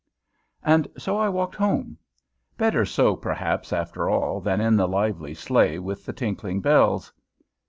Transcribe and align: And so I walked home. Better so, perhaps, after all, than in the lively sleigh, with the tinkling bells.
And 0.63 0.87
so 0.97 1.15
I 1.19 1.29
walked 1.29 1.53
home. 1.53 1.95
Better 2.57 2.85
so, 2.85 3.15
perhaps, 3.15 3.71
after 3.71 4.09
all, 4.09 4.41
than 4.41 4.59
in 4.59 4.75
the 4.75 4.87
lively 4.87 5.35
sleigh, 5.35 5.77
with 5.77 6.07
the 6.07 6.13
tinkling 6.13 6.59
bells. 6.59 7.11